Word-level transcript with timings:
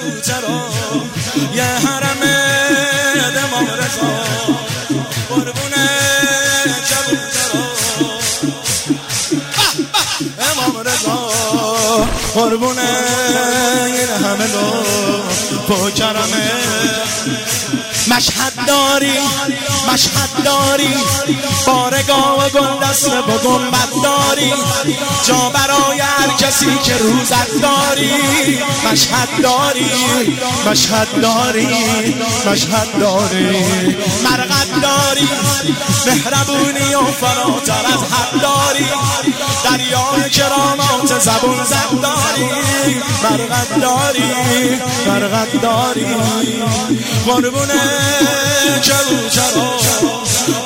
کبوترا 0.00 0.60
یه 1.54 1.62
حرم 1.62 2.22
امام 3.44 3.66
رضا 3.66 4.12
قربونه 5.28 5.86
کبوترا 6.90 7.64
امام 10.50 10.78
رضا 10.80 11.30
قربونه 12.34 12.88
این 13.86 14.24
همه 14.24 14.46
دو 14.46 14.84
با 15.68 15.90
کرمه 15.90 16.59
مشهد 18.08 18.52
داری 18.66 19.18
مشهد 19.92 20.44
داری 20.44 20.94
بارگاه 21.66 22.46
و 22.46 22.48
گل 22.48 22.86
دست 22.86 23.10
با 23.10 23.38
گنبت 23.38 23.88
داری. 24.02 24.52
جا 25.22 25.50
برای 25.54 26.00
هر 26.00 26.36
کسی 26.38 26.78
که 26.84 26.96
روزت 26.98 27.60
داری. 27.62 28.10
مشهد 28.92 29.28
داری 29.42 29.90
مشهد 30.66 31.20
داری 31.20 31.68
مشهد 32.46 32.98
داری. 33.00 33.46
مرقد 34.24 34.80
داری 34.82 35.28
مهربونی 36.06 36.94
و 36.94 37.04
فراتر 37.04 37.86
از 37.86 38.02
حد 38.12 38.40
داری. 38.42 38.86
دریای 39.64 40.09
کرامات 40.32 41.20
زبون 41.20 41.64
زد 41.64 42.00
داری 42.02 42.48
مرقد 43.22 43.80
داری 43.80 44.80
مرقد 45.06 45.60
داری. 45.62 46.06
قربونه 47.26 47.80
کبوترا 48.84 49.78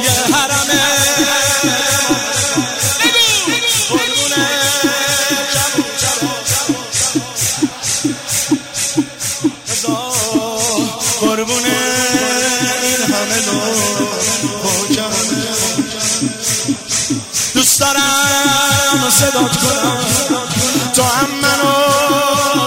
یه 0.02 0.03
صدات 19.18 19.56
کنم. 19.56 20.04
تو 20.94 21.02
هم 21.02 21.30
منو 21.42 21.72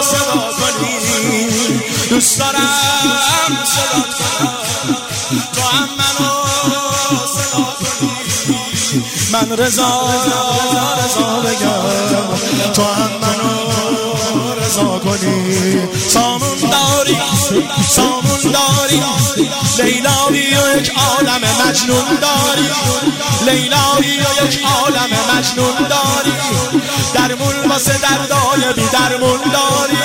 صدا 0.02 0.40
کنی. 0.60 0.94
دوست 2.10 2.40
دارم 2.40 2.70
صدات 3.74 4.12
کنم. 4.18 4.54
تو 5.56 5.62
هم 5.62 5.90
منو 6.00 6.32
صدا 7.28 7.64
کنی. 7.80 8.12
من 9.32 9.58
رضا 9.58 9.90
رضا 11.04 11.40
بگم. 11.46 12.74
تو 12.74 12.84
هم 12.84 13.12
منو 13.22 14.54
رضا 14.62 15.00
کنی. 15.00 15.88
سامون 16.10 16.60
داری 16.72 17.18
سامون 17.90 18.42
داری. 18.42 19.02
لیلاوی 19.78 20.56
و 20.56 20.78
یک 20.78 20.92
عالم 20.96 21.42
مجنون 21.66 22.18
داری. 22.22 22.70
لیلاوی 23.46 24.18
و 24.18 24.46
یک 24.46 24.60
عالم 24.64 25.10
مجنون 25.36 25.88
داری. 25.90 26.34
درمون 27.14 27.70
واسه 27.70 27.94
دردای 27.98 28.74
بی 28.74 28.88
درمون 28.94 29.40
داری. 29.40 29.98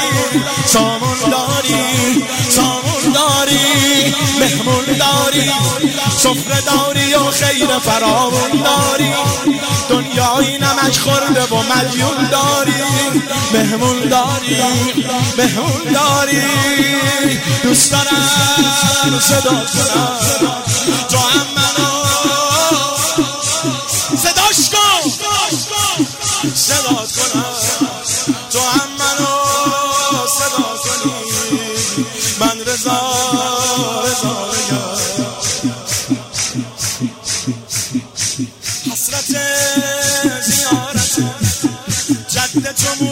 سامون 0.67 1.19
داری 1.31 2.25
سامون 2.49 3.13
داری 3.15 4.15
مهمون 4.41 4.85
داری. 4.85 5.51
سفره 6.17 6.61
داری 6.61 7.15
و 7.15 7.31
خیر 7.31 7.79
فراون 7.79 8.63
داری. 8.65 9.13
دنیای 9.89 10.59
نمک 10.59 10.99
خورده 10.99 11.43
و 11.43 11.63
مدیون 11.63 12.29
داری. 12.31 12.83
مهمون 13.53 14.01
داری. 14.01 14.63
مهمون 15.39 15.93
داری. 15.93 16.43
دوست 17.63 17.93
دارم 17.93 19.21
صدا 19.21 19.51
کنم. 19.51 20.19
تو 21.09 21.19
هم 21.19 21.47
منو. 21.57 22.05
صداش 24.17 24.71
کن. 24.73 25.11
صدا 26.55 26.95
کنم. 26.95 27.45
تو 28.53 28.59
هم 28.59 28.89
منو. 28.99 29.33
صدا 30.27 30.69
کنی. 30.85 31.13
من 32.41 32.61
رضا 32.67 33.01
رضا 34.05 34.53
حسرت 38.93 39.37
زیارت. 40.43 41.15
جد 42.29 42.75
تو 42.77 43.05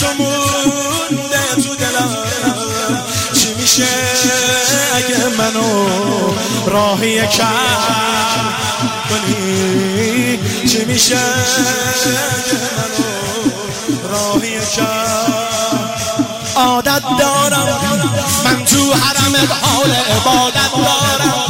تو 0.00 0.06
مونده 0.18 1.54
تو 1.54 1.74
دلم. 1.76 2.16
چی 3.32 3.54
میشه 3.54 3.84
اگه 4.94 5.28
منو 5.38 5.88
راهی 6.66 7.26
کم 7.26 7.44
کنی؟ 9.08 10.38
چی 10.68 10.84
میشه 10.84 11.16
اگه 11.16 12.58
منو 12.76 13.04
راهی 14.08 14.60
کم؟ 14.76 15.34
عادت 16.56 17.02
دارم. 17.18 17.68
من 18.44 18.64
تو 18.64 18.92
حرم 18.92 19.34
حال 19.62 19.90
عبادت 19.90 20.72
دارم. 20.76 21.44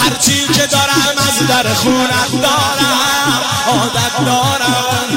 هرچی 0.00 0.46
که 0.54 0.66
دارم 0.66 1.16
از 1.18 1.46
در 1.48 1.74
خونت 1.74 2.42
دارم. 2.42 3.42
عادت 3.68 4.26
دارم. 4.26 5.11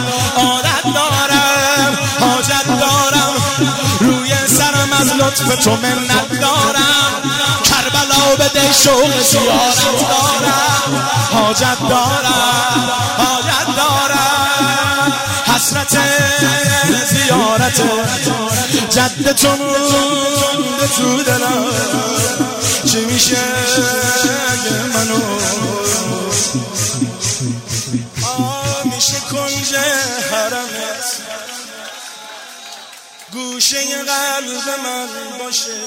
لطف 5.41 5.63
تو 5.63 5.71
منت 5.71 6.39
دارم. 6.41 7.21
کربلا 7.63 8.35
بده 8.39 8.73
شوق 8.73 9.21
زیارت 9.21 9.85
دارم. 10.09 11.09
حاجت 11.33 11.79
دارم 11.89 12.91
حاجت 13.17 13.75
دارم. 13.77 15.13
حسرت 15.55 15.97
زیارت 17.09 17.81
جد 18.89 19.35
تو 19.35 19.47
مونده 19.47 20.87
تو 20.97 21.23
دلم. 21.23 21.65
چی 22.91 23.05
میشه 23.05 23.37
منو 24.93 25.19
گوشه 33.55 34.03
قلب 34.03 34.79
من 34.83 35.37
باشه. 35.39 35.81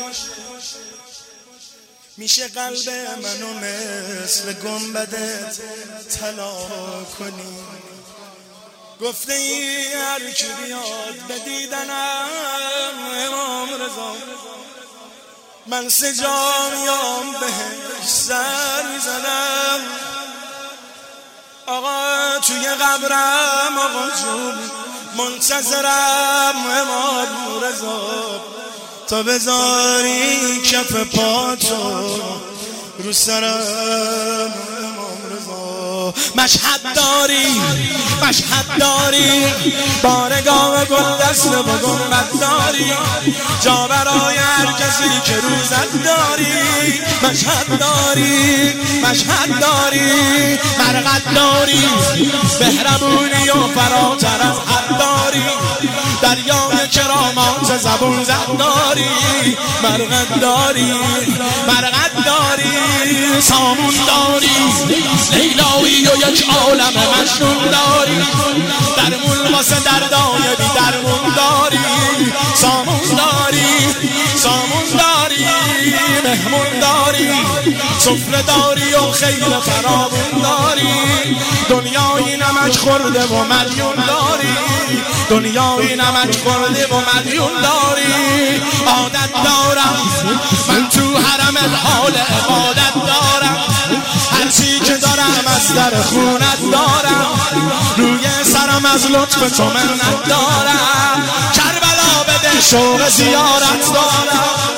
میشه 2.16 2.48
قلب 2.48 2.88
منو 3.22 3.54
مثل 3.54 4.52
گنبدت 4.52 5.58
طلا 6.20 6.54
کنی. 7.18 7.58
گفته 9.00 9.32
ای 9.32 9.92
هر 9.92 10.30
کی 10.30 10.46
بیاد 10.46 11.14
به 11.28 11.38
دیدنم 11.38 12.28
امام 13.26 13.68
رضا. 13.74 14.16
من 15.66 15.88
سجامیام 15.88 17.32
بهش 17.40 18.08
سر 18.08 18.82
می‌زنم. 18.82 19.80
آقا 21.66 22.38
توی 22.38 22.68
قبرم 22.68 23.78
آقا 23.78 24.10
جون 24.10 24.88
منتظرم 25.18 26.54
امام 26.80 27.62
رضا 27.62 28.40
تا 29.08 29.22
بذاری 29.22 30.60
کف 30.62 30.92
پاتو 30.92 32.20
رو 32.98 33.12
سرم 33.12 34.54
مشهد 36.36 36.80
داری 36.94 37.60
مشهد 38.22 38.78
داری. 38.78 39.44
بارگاه 40.03 40.84
گل 40.84 41.16
دست 41.21 41.47
و 41.47 41.62
گنبت 41.62 42.41
داری. 42.41 42.92
جا 43.60 43.88
برای 43.88 44.36
هر 44.36 44.72
کسی 44.72 45.21
که 45.24 45.34
روزت 45.36 46.04
داری. 46.04 47.00
مشهد 47.22 47.78
داری 47.78 48.74
مشهد 49.03 49.60
داری. 49.60 50.59
مرقد 50.78 51.34
داری. 51.34 51.88
مهربونی 52.60 53.48
و 53.50 53.67
زبون 57.78 58.25
زد 58.25 58.47
داری 58.59 59.57
مرقد 59.83 60.41
داری 60.41 60.92
مرقد 61.69 62.25
داری 62.27 63.41
سامون 63.41 63.95
داری 64.07 64.59
لیلاوی 65.33 66.07
و 66.07 66.30
یک 66.30 66.45
عالم 66.48 66.92
مجنون 67.21 67.71
داری 67.71 68.19
درمون 68.97 69.53
واسه 69.54 69.77
دردای 69.80 70.57
بی 70.59 70.65
درمون 70.75 71.34
داری 71.36 71.78
سامون 72.54 73.16
داری 73.16 73.95
سامون 74.36 74.84
داری 74.98 75.47
مهمون 76.24 76.81
داری 76.81 77.31
سفره 77.98 78.42
داری 78.42 78.95
و 78.95 79.13
خیل 79.13 79.60
فرامون 79.60 80.42
داری 80.42 81.36
دنیای 81.69 82.36
نمک 82.36 82.77
خورده 82.77 83.27
و 83.27 83.45
مدیون 83.45 83.97
داری. 83.97 84.97
دنیای 85.38 85.96
نمک 85.96 86.38
خورده 86.44 86.86
و 86.86 87.00
مدیون 87.14 87.52
داری. 87.62 88.62
عادت 88.86 89.32
دارم. 89.44 89.96
من 90.68 90.88
تو 90.88 91.18
حرم 91.18 91.56
حال 91.84 92.12
عبادت 92.12 92.94
دارم. 92.94 93.56
هرچی 94.32 94.80
که 94.80 94.96
دارم 94.96 95.44
از 95.56 95.74
در 95.74 96.02
خونت 96.02 96.70
دارم. 96.72 97.26
روی 97.96 98.44
سرم 98.44 98.84
از 98.94 99.06
لطف 99.06 99.56
تو 99.56 99.64
منت 99.64 100.28
دارم. 100.28 101.22
کربلا 101.54 102.22
بده 102.28 102.60
شوق 102.60 103.08
زیارت 103.08 103.92
دارم. 103.94 104.78